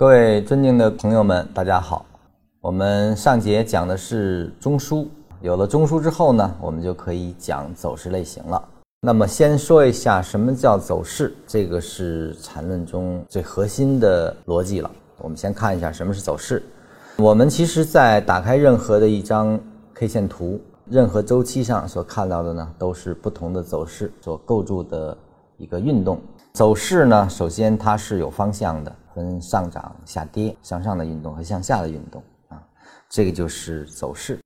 [0.00, 2.06] 各位尊敬的朋友们，大家好。
[2.62, 5.06] 我们上节讲的是中枢，
[5.42, 8.68] 有了中枢之后呢，我们就可以讲走势类型了。
[9.02, 14.90] 那么先说一下什么叫走势，这个是缠论中最核心的逻辑了。
[15.18, 16.62] 我们先看一下什么是走势。
[17.18, 19.60] 我们其实，在打开任何的一张
[19.92, 25.14] K 线图，任何周期上所看到的呢，都是不同的走势所构筑的
[25.58, 26.18] 一个运动。
[26.60, 32.62] 走势呢，首先它是有方向的，分上涨、下跌、向上的运动和向下的运动啊，
[33.08, 34.38] 这个就是走势。